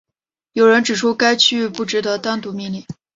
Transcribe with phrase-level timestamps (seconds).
[0.53, 2.83] 有人指出该区域不值得单独命名。